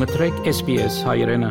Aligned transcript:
մտրեք 0.00 0.38
SPS 0.48 0.94
հայրենը։ 1.04 1.48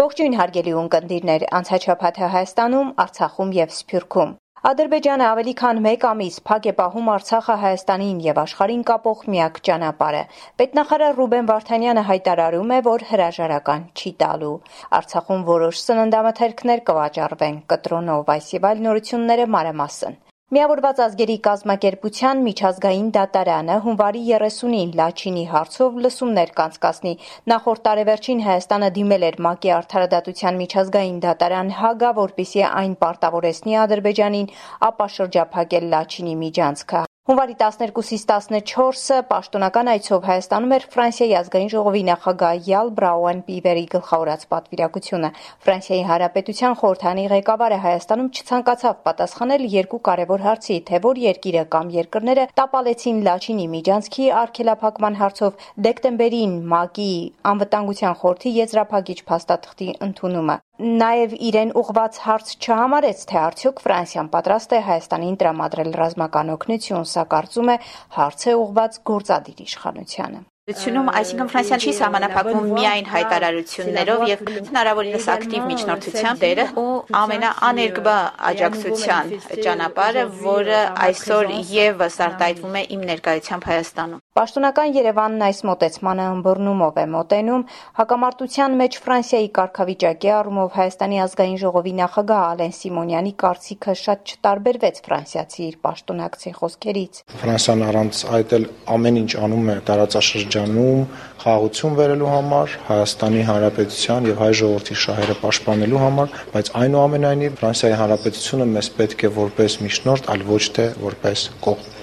Ողջույն 0.00 0.36
հարգելի 0.38 0.72
ունկնդիրներ, 0.82 1.42
անցաչափաթը 1.58 2.30
Հայաստանում, 2.34 2.92
Արցախում 3.04 3.50
եւ 3.56 3.74
Սփյուռքում։ 3.78 4.32
Ադրբեջանը 4.70 5.26
ավելի 5.28 5.54
քան 5.60 5.82
1 5.90 6.06
ամիս 6.12 6.40
փակ 6.48 6.70
է 6.70 6.74
պահում 6.80 7.12
Արցախը 7.16 7.58
Հայաստանին 7.66 8.24
եւ 8.28 8.42
աշխարհին 8.44 8.86
կապող 8.92 9.24
միակ 9.34 9.60
ճանապարհը։ 9.68 10.24
Պետնախարար 10.62 11.16
Ռուբեն 11.20 11.48
Վարդանյանը 11.52 12.08
հայտարարում 12.12 12.72
է, 12.72 12.82
որ 12.88 13.06
հրաժարական 13.12 13.88
չի 13.92 14.16
տալու։ 14.24 14.56
Արցախում 15.02 15.46
որոշ 15.52 15.84
սննդամթերքներ 15.84 16.86
կվաճառվեն 16.88 17.62
կտրոնով, 17.74 18.36
այս 18.38 18.52
եւ 18.56 18.68
այլ 18.72 18.86
նորությունները 18.88 19.50
մանրամասն։ 19.56 20.22
Միավորված 20.52 20.98
ազգերի 21.02 21.34
կազմակերպության 21.44 22.40
միջազգային 22.46 23.06
դատարանը 23.16 23.76
հունվարի 23.84 24.24
30-ին 24.30 24.90
Լաչինի 24.98 25.44
հարցով 25.52 25.94
լսումներ 26.06 26.52
կանցկացնի։ 26.58 27.12
Նախորդ 27.52 27.82
տարեվերջին 27.86 28.42
Հայաստանը 28.46 28.90
դիմել 28.98 29.24
էր 29.28 29.38
ՄԱԿ-ի 29.40 29.72
արդարադատության 29.78 30.60
միջազգային 30.64 31.22
դատարան 31.24 31.72
Հագա, 31.78 32.10
որպիսի 32.20 32.66
այն 32.68 32.98
պարտավորեցնի 33.06 33.78
Ադրբեջանին 33.86 34.52
ապա 34.92 35.08
շրջափակել 35.16 35.88
Լաչինի 35.96 36.36
միջանցքը։ 36.44 37.02
Հունվարի 37.22 37.54
12-ից 37.54 38.22
14-ը 38.26 39.16
պաշտոնական 39.28 39.88
այցով 39.92 40.24
Հայաստանում 40.26 40.72
էր 40.76 40.86
Ֆրանսիայի 40.94 41.34
ազգային 41.40 41.68
ժողովի 41.74 42.00
նախագահ 42.08 42.64
Յալ 42.68 42.88
Բրաուեն 42.96 43.42
Պիվերի 43.50 43.84
գլխավորած 43.92 44.42
պատվիրակությունը։ 44.54 45.30
Ֆրանսիայի 45.66 46.02
Հանրապետության 46.08 46.74
խորհրդանի 46.80 47.26
ղեկավարը 47.34 47.78
Հայաստանում 47.86 48.32
չցանկացավ 48.32 48.98
պատասխանել 49.06 49.66
երկու 49.76 50.02
կարևոր 50.10 50.44
հարցի, 50.48 50.80
թե 50.90 51.00
որ 51.06 51.22
երկիրը 51.26 51.64
կամ 51.76 51.94
երկրները 52.02 52.48
տապալեցին 52.58 53.22
Լաչինի 53.30 53.68
միջանցքի 53.76 54.28
արգելափակման 54.42 55.20
հարցով 55.22 55.64
դեկտեմբերին 55.86 56.58
ՄԱԿ-ի 56.74 57.10
անվտանգության 57.54 58.18
խորհրդի 58.24 58.56
եզրափակիչ 58.58 59.18
փաստաթղթի 59.30 59.88
ընդունումը։ 60.10 60.58
Նաև 60.80 61.34
իրեն 61.36 61.70
ուղված 61.76 62.18
հարց 62.24 62.52
չհամարեց, 62.56 63.24
թե 63.28 63.36
արդյոք 63.40 63.82
Ֆրանսիան 63.84 64.30
պատրաստ 64.32 64.70
է 64.72 64.78
Հայաստանին 64.86 65.34
տրամադրել 65.42 65.90
ռազմական 66.00 66.52
օգնություն, 66.54 67.04
սա 67.12 67.24
կարծում 67.34 67.72
է 67.74 67.76
հարց 68.16 68.46
է 68.48 68.54
ուղված 68.62 68.96
գործադիր 69.12 69.60
իշխանությանը։ 69.66 70.40
Ությունում, 70.72 71.08
այսինքն 71.18 71.48
Ֆրանսիան 71.52 71.80
չի 71.82 71.92
սահմանափակվում 71.98 72.66
միայն 72.72 73.06
հայտարարություններով 73.12 74.20
եւ 74.30 74.42
հնարավորինս 74.70 75.24
ակտիվ 75.32 75.64
միջնորդության 75.70 76.40
դերը 76.42 76.66
ու 76.82 76.92
ամենաաներկբա 77.20 78.14
աջակցության 78.52 79.32
ճանապարհը, 79.66 80.24
որը 80.46 80.80
այսօր 81.08 81.50
եւս 81.76 82.20
արտահայտվում 82.30 82.78
է 82.78 82.84
իմ 82.96 83.02
ներկայությամբ 83.10 83.68
Հայաստանում։ 83.72 84.22
Պաշտոնական 84.32 84.94
Երևանն 84.96 85.42
այս 85.44 85.58
մոտեցմանը 85.68 86.26
ըմբռնումով 86.32 86.98
է 87.00 87.02
մոտենում 87.14 87.64
հակամարտության 87.98 88.76
մեջ 88.80 88.94
Ֆրանսիայի 89.04 89.50
կարգավիճակի 89.58 90.30
առումով 90.36 90.70
Հայաստանի 90.78 91.18
ազգային 91.24 91.58
ժողովի 91.62 91.92
նախագահ 91.98 92.44
Ալեն 92.52 92.72
Սիմոնյանի 92.78 93.32
կարծիքը 93.42 93.96
շատ 94.02 94.32
չտարբերվեց 94.32 95.02
ֆրանսիացի 95.04 95.62
իր 95.68 95.76
պաշտոնակցի 95.84 96.54
խոսքերից։ 96.62 97.20
Ֆրանսիան 97.42 97.84
առանց 97.92 98.22
այդ 98.40 98.56
էլ 98.56 98.66
ամեն 98.96 99.20
ինչ 99.22 99.32
անում 99.44 99.68
է 99.68 99.76
տարածաշրջան 99.92 100.50
շրջանում 100.62 101.04
խաղաղություն 101.42 101.96
վերելու 102.00 102.32
համար, 102.32 102.74
Հայաստանի 102.88 103.42
Հանրապետության 103.52 104.28
եւ 104.32 104.42
հայ 104.42 104.52
ժողովրդի 104.62 104.96
շահերը 105.02 105.36
պաշտպանելու 105.42 106.02
համար, 106.06 106.36
բայց 106.56 106.70
այնուամենայնիվ 106.82 107.58
Ֆրանսիայի 107.62 107.98
Հանրապետությունը 108.00 108.68
մեզ 108.76 108.92
պետք 109.02 109.26
է 109.28 109.32
որպես 109.42 109.80
միջնորդ, 109.86 110.30
այլ 110.36 110.46
ոչ 110.52 110.62
թե 110.78 110.86
որպես 111.08 111.50
կողմ։ 111.66 112.01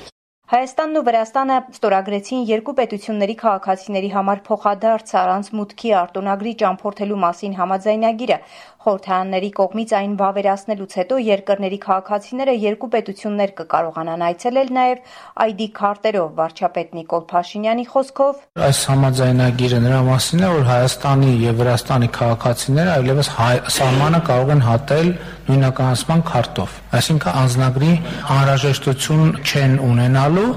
Հայաստանն 0.50 0.98
ու 0.98 1.02
Վրաստանը 1.06 1.56
ստորագրեցին 1.76 2.46
երկու 2.50 2.74
պետությունների 2.80 3.34
քաղաքացիների 3.42 4.08
համար 4.16 4.40
փոխադարձ 4.48 5.12
առանց 5.20 5.50
մուտքի 5.60 5.92
արտոնագրի 6.00 6.54
ճամփորդելու 6.62 7.20
մասին 7.24 7.54
համաձայնագիրը։ 7.60 8.38
Խորհրդարանների 8.80 9.48
կողմից 9.58 9.90
այն 9.98 10.12
վավերացնելուց 10.20 10.94
հետո 11.00 11.16
երկրների 11.20 11.78
քաղաքացիները 11.84 12.54
երկու 12.64 12.88
պետություններ 12.94 13.52
կկարողանան 13.58 14.22
այցելել 14.30 14.70
նաև 14.78 15.02
ID 15.46 15.66
քարտերով 15.80 16.30
վարչապետ 16.38 16.94
Նիկոլ 17.00 17.26
Փաշինյանի 17.32 17.86
խոսքով. 17.92 18.40
Այս 18.70 18.80
համաձայնագիրը 18.92 19.82
նրա 19.84 20.00
մասին 20.08 20.40
է, 20.40 20.52
որ 20.56 20.64
Հայաստանի 20.70 21.34
եւ 21.44 21.60
Վրաստանի 21.60 22.10
քաղաքացիները 22.20 22.94
այլևս 22.96 23.32
սահմանը 23.76 24.24
կարող 24.30 24.54
են 24.56 24.64
հատել 24.70 25.12
նույնականացման 25.50 26.24
քարտով։ 26.30 26.80
Այսինքն 27.00 27.38
անznագրի 27.44 27.92
անհրաժեշտություն 28.38 29.36
չեն 29.44 29.76
ունենալու 29.90 30.48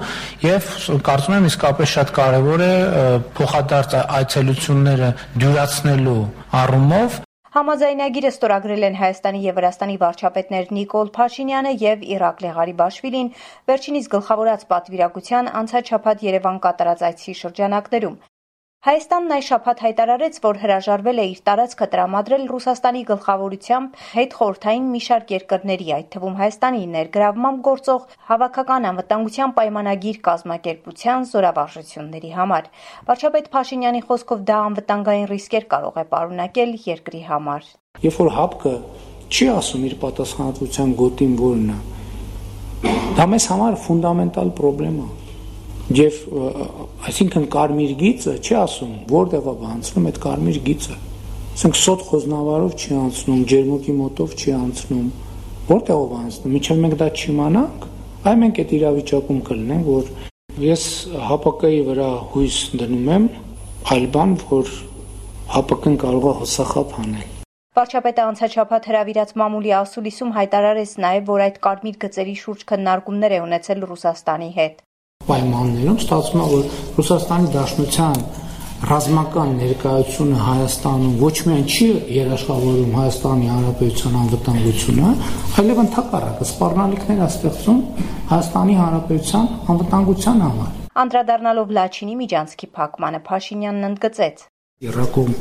եւ 0.46 0.70
կարծում 1.10 1.36
եմ 1.40 1.50
իսկապես 1.50 1.92
շատ 1.96 2.14
կարեւոր 2.22 2.64
է 2.68 2.72
փոխադարձ 3.40 3.98
այցելությունները 4.22 5.12
դյուրացնելու 5.42 6.18
առումով 6.62 7.20
Համաձայնագիրը 7.52 8.28
ստորագրել 8.32 8.84
են 8.86 8.94
Հայաստանի 8.96 9.40
եւ 9.46 9.58
Վրաստանի 9.58 9.96
վարչապետներ 10.02 10.70
Նիկոլ 10.76 11.10
Փաշինյանը 11.18 11.72
եւ 11.82 12.06
Իրակլի 12.16 12.52
Ղարիբաշվիլին 12.58 13.30
վերջինիս 13.70 14.10
գլխավորած 14.16 14.66
պատվիրակության 14.72 15.54
անցաչափած 15.60 16.28
Երևան 16.32 16.62
կատարած 16.68 17.08
այցի 17.12 17.40
շրջանակներում։ 17.42 18.16
Հայաստանն 18.82 19.32
այս 19.36 19.44
շաբաթ 19.46 19.80
հայտարարեց, 19.84 20.38
որ 20.42 20.56
հրաժարվել 20.58 21.20
է 21.22 21.26
իր 21.32 21.42
տարածքը 21.46 21.86
տրամադրել 21.92 22.46
Ռուսաստանի 22.50 23.02
գլխավորությամբ 23.10 24.00
հետխորհրդային 24.14 24.88
մի 24.94 25.02
շարք 25.06 25.30
երկրների, 25.34 25.86
այդ 25.98 26.08
թվում 26.14 26.34
Հայաստանի 26.40 26.82
ներգրավմամբ 26.96 27.62
գործող 27.68 28.08
Հավաքական 28.32 28.88
անվտանգության 28.90 29.54
պայմանագիր 29.60 30.18
կազմակերպության 30.26 31.28
զորավարժությունների 31.30 32.34
համար։ 32.42 32.68
Վարչապետ 33.06 33.48
Փաշինյանի 33.54 34.02
խոսքով 34.10 34.44
դա 34.50 34.58
անվտանգային 34.66 35.30
ռիսկեր 35.30 35.70
կարող 35.78 36.02
է 36.02 36.06
պարունակել 36.18 36.76
երկրի 36.90 37.24
համար։ 37.30 37.72
Երբ 38.02 38.20
որ 38.26 38.34
ՀԱՊԿ 38.42 38.76
չի 39.30 39.52
ասում 39.62 39.88
իր 39.92 39.98
պատասխանատվության 40.02 40.94
գոտին 40.98 41.40
որն 41.46 41.70
է, 41.70 41.80
դա 43.14 43.30
մեզ 43.30 43.52
համար 43.54 43.82
ֆունդամենտալ 43.86 44.56
խնդրեմ 44.58 45.02
է 45.06 45.21
Եվ 45.92 46.18
այսինքն 47.08 47.46
կարմիր 47.52 47.90
գիծը 48.00 48.32
չի 48.40 48.54
ասում 48.62 48.92
որտեղ 49.10 49.48
է 49.50 49.54
անցնում 49.72 50.04
այդ 50.08 50.18
կարմիր 50.22 50.58
գիծը։ 50.68 50.94
Ասենք 51.52 51.78
սոտ 51.80 52.04
խոզնավարով 52.08 52.76
չի 52.80 52.94
անցնում, 53.02 53.40
ջերմուկի 53.52 53.94
մոտով 53.98 54.36
չի 54.38 54.54
անցնում։ 54.56 55.08
Որտեղով 55.68 56.14
անցնում։ 56.18 56.54
Միջև 56.56 56.80
մենք 56.84 56.96
դա 57.02 57.08
չիմանանք, 57.12 57.84
այ 58.22 58.34
մենք 58.42 58.60
այդ 58.62 58.72
իրավիճակում 58.78 59.42
կլինենք, 59.48 59.90
որ 59.92 60.08
ես 60.62 60.86
ՀԱՊԿ-ի 61.12 61.82
վրա 61.90 62.08
հույս 62.32 62.56
դնում 62.80 63.10
եմ, 63.16 63.26
այլ 63.92 64.06
բան, 64.16 64.32
որ 64.52 64.72
ՀԱՊԿ-ն 65.60 65.98
կարող 66.06 66.24
է 66.30 66.32
հոսախապ 66.40 66.96
անել։ 67.02 67.28
Վարչապետը 67.72 68.24
անցաչափած 68.30 68.88
հրավիրած 68.92 69.36
մամուլի 69.42 69.76
ասուլիսում 69.82 70.32
հայտարարեց 70.38 70.96
նաև, 71.04 71.28
որ 71.32 71.44
այդ 71.48 71.60
կարմիր 71.66 72.00
գծերի 72.06 72.34
շուրջ 72.44 72.64
քննարկումներ 72.72 73.36
է 73.36 73.38
ունեցել 73.48 73.86
Ռուսաստանի 73.92 74.50
հետ 74.56 74.82
պայմաններում 75.28 75.98
ստացվում 76.02 76.42
է, 76.42 76.46
որ 76.52 76.64
Ռուսաստանի 76.98 77.50
Դաշնության 77.56 78.22
ռազմական 78.82 79.50
ներկայությունը 79.62 80.38
Հայաստանում 80.42 81.12
ոչ 81.22 81.34
միայն 81.46 81.66
չի 81.70 81.88
երաշխավորում 82.16 82.96
Հայաստանի 82.98 83.50
Հանրապետության 83.52 84.16
անվտանգությունը, 84.22 85.10
այլև 85.62 85.82
ընդհակառակը 85.82 86.48
սպառնալիքներ 86.50 87.22
է 87.22 87.28
ստեղծում 87.30 87.82
Հայաստանի 88.32 88.74
Հանրապետության 88.82 89.46
անվտանգության 89.74 90.42
համար։ 90.46 90.72
Անդրադառնալով 91.02 91.76
Լաչինի 91.78 92.16
միջանցքի 92.22 92.66
փակմանը 92.82 93.20
Փաշինյանն 93.28 93.86
ընդգծեց. 93.92 94.42
Իրակում 94.82 95.32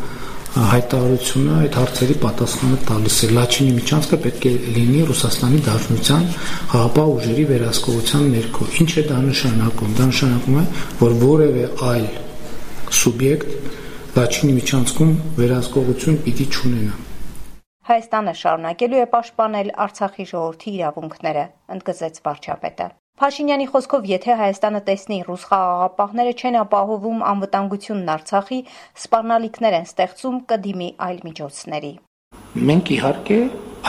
հայտարարությունը 0.51 1.53
այդ 1.61 1.75
հարցերի 1.79 2.15
պատասխանը 2.21 2.77
տալիս 2.87 3.17
է։ 3.23 3.27
Լաչինի 3.37 3.75
միջանցքը 3.77 4.17
պետք 4.25 4.47
է 4.49 4.51
լինի 4.75 5.03
Ռուսաստանի 5.07 5.59
Դաշնության 5.67 6.25
հապա 6.73 7.05
ուժերի 7.11 7.45
վերահսկողության 7.51 8.25
ներքո։ 8.35 8.67
Ինչ 8.83 8.91
է 8.91 9.03
դա 9.11 9.19
նշանակում։ 9.31 9.93
Դա 10.01 10.07
նշանակում 10.11 10.59
է, 10.59 10.65
որ 11.01 11.15
որևէ 11.23 11.63
այլ 11.91 12.07
սուբյեկտ 12.99 13.55
Լաչինի 14.11 14.55
միջանցքում 14.59 15.13
վերահսկողություն 15.39 16.17
պիտի 16.27 16.47
չունենա։ 16.51 16.97
Հայաստանը 17.91 18.33
շարունակելու 18.41 18.99
է 19.01 19.05
պաշտպանել 19.15 19.71
Արցախի 19.87 20.25
ժողովրդի 20.35 20.73
իրավունքները, 20.81 21.45
ընդգծեց 21.75 22.19
վարչապետը։ 22.27 22.87
Փաշինյանի 23.21 23.65
խոսքով, 23.69 24.05
եթե 24.09 24.35
Հայաստանը 24.39 24.79
տեսնի 24.85 25.17
ռուս 25.27 25.43
խաղաղապահները 25.49 26.31
չեն 26.41 26.55
ապահովում 26.57 27.19
անվտանգությունն 27.31 28.07
Արցախի, 28.13 28.57
սպառնալիքներ 28.97 29.77
են 29.77 29.85
ստեղծում 29.85 30.39
կդիմի 30.49 30.87
այլ 31.07 31.19
միջոցների։ 31.27 31.91
Մենք 32.71 32.89
իհարկե 32.97 33.37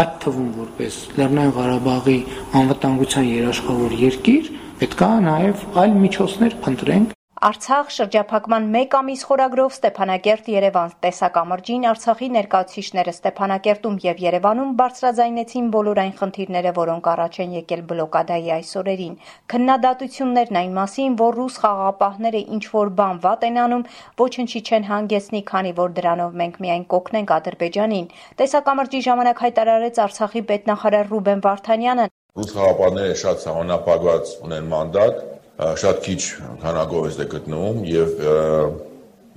այդ 0.02 0.12
թվում 0.26 0.52
որպես 0.58 1.00
Լեռնային 1.16 1.56
Ղարաբաղի 1.56 2.18
անվտանգության 2.60 3.26
երաշխավոր 3.32 3.96
երկիր 4.02 4.52
պետքա 4.82 5.10
նաև 5.32 5.66
այլ 5.80 5.98
միջոցներ 6.04 6.60
փնտրենք 6.68 7.16
Արցախ 7.42 7.88
շրջափակման 7.90 8.66
1 8.78 8.92
ամիս 8.94 9.22
խորագրով 9.26 9.72
Ստեփանակերտ-Երևան 9.74 10.92
տեսակամրջին 11.02 11.86
Արցախի 11.90 12.28
ներկայացուցիչները 12.36 13.14
Ստեփանակերտում 13.16 13.96
եւ 14.04 14.22
Երևանում 14.24 14.70
բարձրաձայնեցին 14.80 15.72
բոլոր 15.74 16.00
այն 16.02 16.12
խնդիրները, 16.20 16.72
որոնք 16.76 17.08
առաջ 17.14 17.40
են 17.42 17.56
եկել 17.58 17.82
բլոկադայի 17.90 18.52
այս 18.58 18.70
օրերին։ 18.82 19.18
Քննադատություններն 19.50 20.60
այն 20.62 20.72
մասին, 20.78 21.18
որ 21.18 21.36
ռուս 21.42 21.58
խաղաղապահները 21.66 22.44
ինչ 22.54 22.64
որ 22.78 22.94
բան 23.02 23.20
վատ 23.26 23.46
են 23.50 23.60
անում, 23.66 23.84
ոչնչի 24.22 24.60
չեն 24.62 24.88
հանգեցնի, 24.92 25.42
քանի 25.50 25.76
որ 25.82 25.92
դրանով 25.98 26.40
մենք 26.46 26.62
միայն 26.62 26.86
կօգնենք 26.94 27.36
Ադրբեջանին։ 27.42 28.10
Տեսակամրջի 28.38 29.02
ժամանակ 29.10 29.46
հայտարարեց 29.50 30.02
Արցախի 30.06 30.46
պետնախարար 30.52 31.10
Ռուբեն 31.10 31.46
Վարդանյանը։ 31.50 32.08
Ռուս 32.38 32.52
խաղաղապահները 32.54 33.16
շատ 33.26 33.42
սահմանափակված 33.42 34.36
ունեն 34.46 34.68
մանդատ 34.72 35.22
շատ 35.58 36.00
քիչ 36.06 36.22
քանակով 36.62 37.10
է 37.12 37.28
գտնվում 37.36 37.84
եւ 37.92 38.16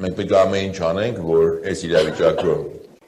մենք 0.05 0.15
պետք 0.19 0.31
է 0.31 0.39
ամեն 0.41 0.69
ինչ 0.69 0.77
անենք, 0.91 1.19
որ 1.25 1.51
այս 1.71 1.83
իրավիճակը 1.89 2.55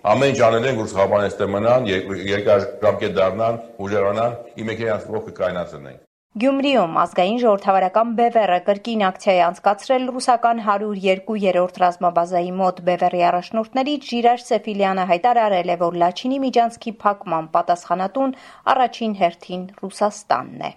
ամեն 0.08 0.30
ինչ 0.32 0.42
անել 0.48 0.68
ենք, 0.70 0.82
որ 0.82 0.90
սխալբանես 0.92 1.34
ստե 1.34 1.46
մնան, 1.52 1.88
երկարաժամկետ 2.32 3.16
դառնան, 3.18 3.58
ուժեղանան, 3.88 4.36
իմ 4.62 4.70
եկերանց 4.72 5.08
ողքը 5.16 5.34
կայնացնենք։ 5.40 6.04
Գյումրիում 6.38 6.98
ազգային 7.02 7.40
ժողովրդավարական 7.42 8.10
Բևերը 8.20 8.58
կրկին 8.68 9.04
ակցիա 9.08 9.34
է 9.34 9.40
անցկացրել 9.48 10.06
ռուսական 10.14 10.62
102-րդ 10.68 11.80
ռազմաբազայի 11.84 12.52
մոտ 12.62 12.82
Բևերի 12.92 13.24
առաջնորդներից 13.32 14.08
Ժիրար 14.12 14.46
Սեֆիլյանը 14.46 15.08
հայտարարել 15.12 15.74
է, 15.74 15.78
որ 15.82 16.00
Լաչինի 16.06 16.40
միջանցքի 16.46 16.98
փակման 17.04 17.52
պատասխանատուն 17.58 18.40
առաջին 18.78 19.20
հերթին 19.26 19.70
Ռուսաստանն 19.82 20.68
է։ 20.70 20.74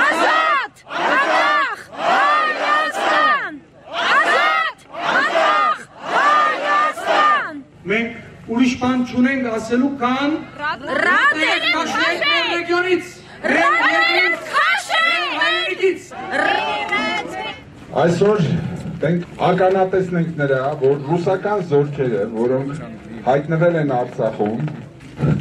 Ազատ! 0.00 0.86
Ազատ! 0.88 1.51
Մենք 7.90 8.50
ուրիշ 8.54 8.72
բան 8.78 9.00
չունենք 9.10 9.46
ասելու, 9.56 9.88
քան 9.98 10.34
Ռադ 10.58 11.38
եք 11.46 11.64
քաշենք 11.76 12.26
ռեգիոնից։ 12.52 13.08
Ռադ 13.52 14.36
քաշենք 14.50 15.32
հայրենիքից։ 15.38 16.04
Այսօր 18.02 18.44
մենք 19.02 19.26
ականատեսն 19.48 20.20
ենք 20.20 20.38
նրա, 20.42 20.60
որ 20.84 20.94
ռուսական 21.08 21.66
զորքերը, 21.72 22.22
որոնք 22.36 22.70
հայտնվել 23.26 23.80
են 23.82 23.92
Արցախում, 23.98 24.62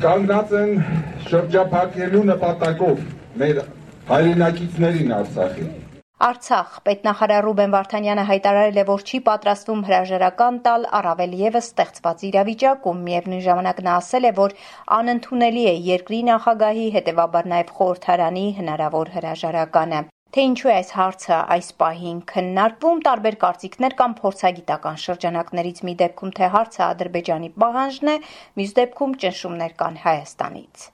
կանգնած 0.07 0.57
են 0.63 0.73
շրջափակելու 1.29 2.25
նպատակով 2.31 3.05
մեր 3.43 3.61
հայրենակիցներին 4.09 5.15
Արցախին։ 5.21 5.71
Արցախ. 6.21 6.73
Պետնախարար 6.85 7.45
Ռուբեն 7.47 7.71
Վարդանյանը 7.73 8.23
հայտարարել 8.29 8.75
է, 8.77 8.83
որ 8.89 9.03
չի 9.09 9.19
պատրաստվում 9.29 9.79
հրաժարական 9.87 10.59
տալ 10.67 10.83
առավել 10.99 11.33
եւս 11.39 11.69
ստեղծված 11.71 12.21
իրավիճակում։ 12.29 12.99
Միևնույն 13.07 13.41
ժամանակ 13.47 13.81
նա 13.87 13.95
ասել 14.01 14.29
է, 14.29 14.31
որ 14.37 14.53
անընդունելի 14.97 15.63
է 15.71 15.73
երկրի 15.87 16.19
նախագահի, 16.29 16.85
հետևաբար 16.97 17.49
նաեւ 17.53 17.73
խորհրդարանի 17.79 18.45
հնարավոր 18.61 19.11
հրաժարականը։ 19.17 20.03
Թե 20.31 20.43
ինչու 20.47 20.69
է 20.71 20.75
այս 20.77 20.91
հարցը 20.95 21.37
այս 21.57 21.69
պահին 21.81 22.19
քննարկվում, 22.29 23.01
տարբեր 23.09 23.35
կարծիքներ 23.41 23.95
կամ 24.01 24.13
փորձագիտական 24.21 25.01
շրջանակներից 25.05 25.81
մի 25.89 25.95
դեպքում 26.05 26.31
թե 26.37 26.51
հարցը 26.53 26.83
Ադրբեջանի 26.91 27.49
պահանջն 27.65 28.13
է, 28.13 28.15
մյուս 28.61 28.77
դեպքում 28.77 29.17
ճնշումներ 29.25 29.75
կան 29.81 29.99
Հայաստանից։ 30.05 30.87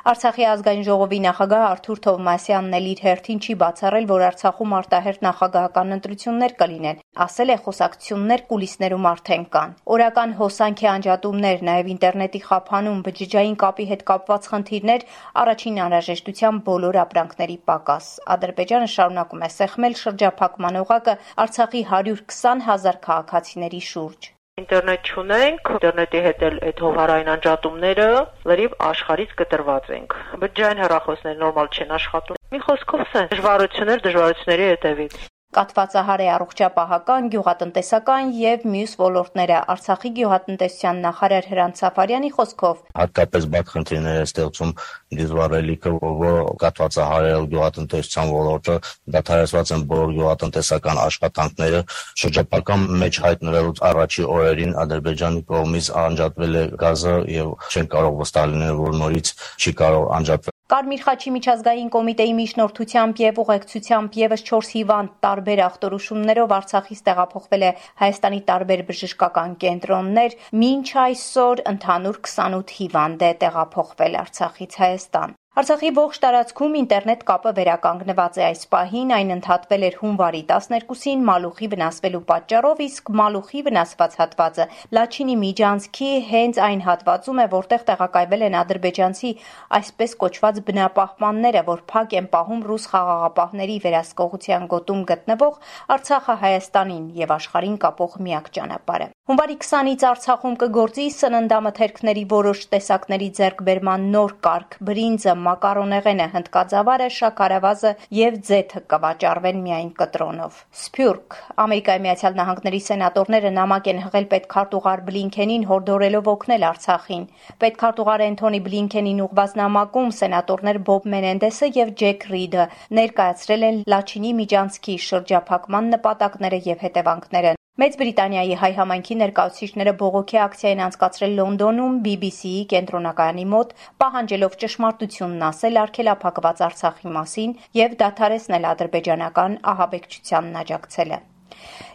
Արցախի 0.00 0.44
ազգային 0.48 0.84
ժողովի 0.86 1.16
նախագահ 1.22 1.62
Արթուր 1.62 1.98
Թովմասյանն 2.04 2.76
էլ 2.78 2.86
իր 2.90 3.00
հերթին 3.04 3.40
չի 3.44 3.56
բացառել, 3.62 4.06
որ 4.08 4.22
Արցախում 4.30 4.72
արտահերթ 4.78 5.20
նախագահական 5.26 5.92
ընտրություններ 5.96 6.54
կլինեն։ 6.62 7.02
Ասել 7.24 7.52
է, 7.52 7.56
խոսակցություններ 7.66 8.44
կուլիսներում 8.52 9.10
արդեն 9.10 9.44
կան։ 9.56 9.76
Օրական 9.96 10.32
հոսանքի 10.40 10.88
անջատումներ, 10.94 11.62
նաև 11.68 11.92
ինտերնետի 11.96 12.42
խափանում, 12.48 13.04
բջջային 13.10 13.60
կապի 13.60 13.88
հետ 13.92 14.08
կապված 14.08 14.50
խնդիրներ, 14.54 15.06
առաջին 15.44 15.80
անհրաժեշտության 15.84 16.64
բոլոր 16.70 17.00
ապրանքների 17.04 17.60
պակաս։ 17.68 18.10
Ադրբեջանը 18.40 18.92
շարունակում 18.96 19.44
է 19.44 19.54
սեղմել 19.60 20.00
շրջափակման 20.06 20.82
օղակը 20.86 21.20
Արցախի 21.44 21.86
120 21.92 22.68
հազար 22.70 23.02
քաղաքացիների 23.04 23.86
շուրջ 23.92 24.34
ինտերնետ 24.60 25.10
չունենք, 25.10 25.72
ինտերնետի 25.76 26.22
հետ 26.26 26.46
էլ 26.50 26.60
այդ 26.70 26.84
հովարային 26.84 27.32
անջատումները 27.34 28.08
լրիվ 28.52 28.78
աշխարից 28.90 29.34
կտրված 29.40 29.90
ենք։ 29.96 30.16
Բջջային 30.44 30.84
հեռախոսներ 30.84 31.42
նորմալ 31.42 31.74
չեն 31.74 31.98
աշխատում։ 32.00 32.40
Մի 32.54 32.64
խոսքով 32.68 33.04
սա 33.14 33.26
դժվարություններ 33.34 34.08
դժվարությունների 34.08 34.72
հետևից 34.74 35.20
կաթվածահար 35.50 36.20
է 36.22 36.26
առողջապահական, 36.30 37.28
գյուղատնտեսական 37.32 38.28
եւ 38.38 38.66
մյուս 38.70 38.92
ոլորտները։ 39.00 39.56
Արցախի 39.74 40.10
գյուղատնտեսության 40.18 41.00
նախարար 41.04 41.48
Հրանտ 41.50 41.80
Սաֆարյանի 41.80 42.30
խոսքով 42.36 42.76
հատկապես 43.00 43.48
բաց 43.54 43.72
խնդիրներ 43.74 44.20
է 44.20 44.28
ստեղծում 44.28 44.74
դիզվառելիքը, 45.20 45.94
որ 46.20 46.38
կաթվածահարել 46.62 47.48
գյուղատնտեսության 47.54 48.32
ոլորտը 48.36 48.76
դադարեցված 49.16 49.74
են 49.74 49.84
բոլոր 49.90 50.14
գյուղատնտեսական 50.20 51.02
աշխատանքները 51.06 51.82
շրջապական 52.22 52.86
մեջ 53.02 53.20
հայտնվելուց 53.26 53.82
առաջի 53.90 54.28
օրերին 54.38 54.78
Ադրբեջանի 54.86 55.44
կողմից 55.50 55.90
անջատվել 56.06 56.62
է 56.62 56.64
գազը 56.84 57.18
եւ 57.40 57.52
չեն 57.74 57.92
կարող 57.96 58.16
վստահ 58.22 58.48
լինել, 58.54 58.80
որ 58.86 58.98
նորից 59.02 59.34
չի 59.58 59.76
կարող 59.82 60.08
անջատվել 60.20 60.49
Կարմիր 60.70 61.00
խաչի 61.02 61.30
միջազգային 61.34 61.88
կոմիտեի 61.90 62.34
միջնորդությամբ 62.38 63.20
եւ 63.20 63.38
ուղեկցությամբ 63.42 64.18
եւս 64.20 64.44
4 64.50 64.68
հիվանդ 64.74 65.16
տարբեր 65.26 65.62
ախտորոշումներով 65.64 66.54
Արցախից 66.58 67.00
տեղափոխվել 67.08 67.64
է 67.66 67.72
Հայաստանի 68.02 68.40
տարբեր 68.52 68.84
բժշկական 68.92 69.58
կենտրոններ, 69.66 70.38
մինչ 70.62 70.86
այսօր 71.06 71.64
ընդհանուր 71.74 72.22
28 72.30 72.74
հիվանդ 72.78 73.26
է 73.26 73.32
տեղափոխվել 73.42 74.18
Արցախից 74.22 74.78
Հայաստան։ 74.84 75.34
Արցախի 75.58 75.90
ողջ 75.96 76.18
տարածքում 76.22 76.74
ինտերնետ 76.78 77.22
կապը 77.26 77.50
վերականգնված 77.56 78.36
է 78.38 78.42
այս 78.48 78.60
պահին, 78.70 79.08
այն 79.16 79.32
ընդհատվել 79.34 79.86
էր 79.88 79.96
հունվարի 80.02 80.42
12-ին 80.50 81.24
մալուխի 81.26 81.68
վնասվելու 81.72 82.20
պատճառով, 82.28 82.82
իսկ 82.84 83.10
մալուխի 83.20 83.62
վնասված 83.66 84.14
հատվածը 84.20 84.66
Լաչինի 84.94 85.36
միջանցքի 85.42 86.12
հենց 86.30 86.62
այն 86.70 86.84
հատվածում 86.86 87.42
է, 87.42 87.48
որտեղ 87.58 87.84
տեղակայվել 87.90 88.46
են 88.46 88.58
ադրբեջանցի 88.60 89.32
այսպես 89.80 90.16
կոչված 90.22 90.62
բնապահպանները, 90.70 91.64
որ 91.74 91.82
փակ 91.90 92.18
են 92.22 92.30
պահում 92.30 92.66
ռուս 92.70 92.90
խաղաղապահների 92.94 93.80
վերահսկողության 93.90 94.70
գոտում 94.70 95.02
գտնվող 95.10 95.60
Արցախը 95.98 96.38
Հայաստանին 96.46 97.06
եւ 97.26 97.34
աշխարհին 97.40 97.80
կապող 97.90 98.20
միակ 98.30 98.54
ճանապարհը։ 98.54 99.10
Հունվարի 99.30 99.54
20-ից 99.62 100.02
Արցախում 100.08 100.54
կգործի 100.60 101.02
սննդամթերքների 101.14 102.22
որոշ 102.30 102.62
տեսակների 102.72 103.26
ձեռքբերման 103.38 104.06
նոր 104.14 104.32
կարգ՝ 104.46 104.72
բրինձը, 104.88 105.34
մակարոնեղենը, 105.42 106.26
հնդկաձավարը, 106.32 107.06
շաքարավազը 107.16 107.92
եւ 108.18 108.40
ձեթը 108.48 108.82
կվաճառվեն 108.94 109.60
միայն 109.66 109.92
կտրոնով։ 110.00 110.58
Սփյուռք 110.80 111.38
Ամերիկայի 111.66 112.04
Միացյալ 112.08 112.34
Նահանգների 112.40 112.82
սենատորները 112.88 113.54
նամակ 113.60 113.92
են 113.94 114.02
հղել 114.08 114.28
պետքարտուղար 114.34 115.04
Բլինքենին 115.10 115.68
հորդորելով 115.70 116.32
օգնել 116.34 116.66
Արցախին։ 116.72 117.24
Պետքարտուղար 117.62 118.26
Էնթոնի 118.26 118.62
Բլինքենին 118.66 119.24
ուղված 119.30 119.56
նամակում 119.62 120.12
սենատորներ 120.18 120.82
Բոբ 120.90 121.08
Մենենդեսը 121.14 121.72
եւ 121.78 121.94
Ջեք 122.02 122.28
Ռիդը 122.34 122.68
ներկայացրել 122.98 123.70
են 123.70 123.80
Լաչինի 123.94 124.36
միջանցքի 124.42 125.00
շրջափակման 125.06 125.94
նպատակները 125.94 126.62
եւ 126.72 126.86
հետևանքները։ 126.90 127.59
Մեծ 127.80 127.94
Բրիտանիայի 127.98 128.56
հայ 128.60 128.68
համայնքի 128.76 129.14
ներկայացուցիչները 129.20 129.92
բողոքի 130.00 130.40
ակցիա 130.46 130.72
են 130.74 130.82
անցկացրել 130.86 131.38
Լոնդոնում 131.38 131.94
BBC-ի 132.06 132.66
կենտրոնակայանի 132.74 133.46
մոտ, 133.54 133.72
պահանջելով 134.04 134.60
ճշմարտությունն 134.66 135.48
ասել 135.48 135.82
արգելափակված 135.86 136.62
Արցախի 136.68 137.16
մասին 137.16 137.58
եւ 137.80 137.98
դադարեցնել 138.04 138.70
ադրբեջանական 138.76 139.60
ահաբեկչությանն 139.74 140.64
աջակցելը։ 140.66 141.24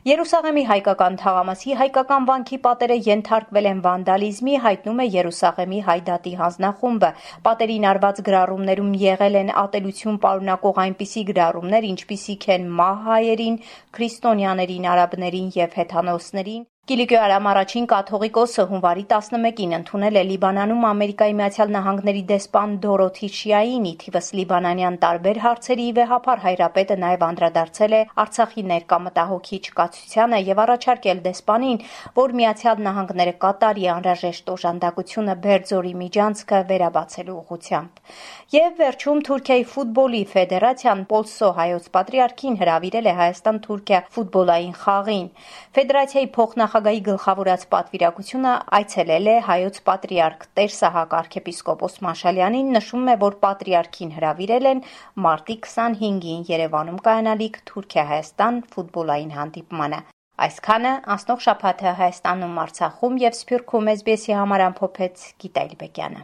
Երուսաղեմի 0.05 0.63
հայկական 0.69 1.15
թաղամասի 1.21 1.75
հայկական 1.79 2.25
վանքի 2.29 2.57
պատերը 2.65 2.97
ենթարկվել 3.07 3.69
են 3.69 3.79
վանդալիզմի, 3.85 4.57
հայտնում 4.65 5.01
է 5.01 5.07
Երուսաղեմի 5.15 5.79
հայդատի 5.87 6.33
հանձնախումբը։ 6.41 7.09
Պատերին 7.47 7.87
արված 7.93 8.21
գրառումներում 8.27 8.93
եղել 9.05 9.39
են 9.41 9.49
ատելություն 9.63 10.21
պարունակող 10.27 10.83
այնպիսի 10.85 11.25
գրառումներ, 11.31 11.89
ինչպիսիք 11.95 12.47
են 12.59 12.69
մահ 12.83 13.03
հայերին, 13.09 13.59
քրիստոնյաներին, 13.97 14.87
արաբներին 14.93 15.51
եւ 15.57 15.77
հեթանոսներին, 15.81 16.63
Կիլիկիո 16.85 17.17
Արամ 17.17 17.47
առաջին 17.49 17.85
կաթողիկոսը 17.89 18.63
հունվարի 18.69 19.03
11-ին 19.11 19.71
ընդունել 19.77 20.17
է 20.19 20.21
Լիբանանում 20.31 20.83
Ամերիկայի 20.85 21.33
Միացյալ 21.39 21.71
Նահանգների 21.75 22.19
դեսպան 22.31 22.75
Դորոթի 22.83 23.29
Շիայինի 23.37 23.93
թիվս 24.03 24.27
լիբանանյան 24.39 24.99
տարբեր 25.05 25.39
հարցերի 25.45 25.87
վեհապար 25.97 26.43
հայրապետը 26.43 26.97
նաև 27.05 27.25
անդրադարձել 27.29 27.95
է 27.97 28.01
Արցախի 28.25 28.65
ներկա 28.69 28.99
մտահոգիչ 29.05 29.63
կացությանը 29.81 30.41
եւ 30.45 30.61
առաջարկել 30.65 31.23
դեսպանին, 31.25 31.81
որ 32.21 32.37
Միացյալ 32.37 32.85
Նահանգները 32.85 33.33
կատարի 33.41 33.89
անհրաժեշտ 33.95 34.53
օժանդակությունը 34.53 35.35
Բերձորի 35.41 35.95
միջանցքը 36.05 36.61
վերաբացելու 36.69 37.39
ուղղությամբ։ 37.41 38.05
Եվ 38.53 38.77
վերջում 38.85 39.25
Թուրքիայի 39.25 39.63
ֆուտբոլի 39.73 40.21
ֆեդերացիան 40.35 40.99
Պոլսո 41.09 41.47
հայոց 41.65 41.85
պատրիարքին 41.97 42.61
հրավիրել 42.61 43.09
է 43.09 43.13
Հայաստան-Թուրքիա 43.25 43.99
ֆուտբոլային 44.15 44.75
խաղին։ 44.85 45.27
Ֆեդերացիայի 45.75 46.29
փոխնախ 46.35 46.74
նախագահի 46.75 47.01
գլխավորած 47.07 47.61
պատվիրակությունը 47.71 48.53
այցելել 48.75 49.27
է 49.31 49.35
հայոց 49.47 49.77
պատրիարք 49.87 50.41
Տեր 50.59 50.73
Սահակ 50.75 51.13
arczepiskopos 51.19 51.95
Մաշալյանին, 52.03 52.73
նշում 52.75 53.05
է, 53.13 53.15
որ 53.21 53.37
պատրիարքին 53.45 54.11
հրավիրել 54.15 54.67
են 54.71 54.81
մարտի 55.23 55.55
25-ին 55.63 56.43
Երևանում 56.51 56.99
կայանալիք 57.07 57.55
Թուրքիա-Հայաստան 57.71 58.59
ֆուտբոլային 58.75 59.31
հանդիպմանը։ 59.39 60.01
Այսքանը 60.35 60.93
անցնող 61.15 61.39
շաբաթը 61.47 61.95
Հայաստանում, 62.03 62.55
Արցախում 62.65 63.19
եւ 63.23 63.39
Սփյուռքում 63.39 63.91
SBS-ի 63.95 64.35
համար 64.35 64.67
ամփոփեց 64.67 65.25
Գիտա 65.45 65.67
Իլբեկյանը։ 65.71 66.21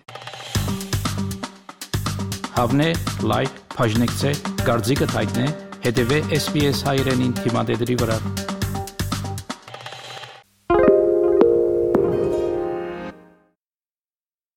Հավնե, 2.59 2.89
լայք, 3.31 3.59
բաժնեկցե, 3.79 4.37
դարձիկը 4.67 5.11
թայտնե, 5.15 5.51
հետեւե 5.87 6.23
SBS 6.43 6.87
հայրենին 6.91 7.37
թիմադեդի 7.39 8.01
վրա։ 8.03 8.50